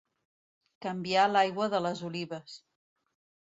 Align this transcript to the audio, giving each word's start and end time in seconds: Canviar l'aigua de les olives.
Canviar 0.85 1.25
l'aigua 1.33 1.67
de 1.75 1.83
les 1.89 2.03
olives. 2.09 2.57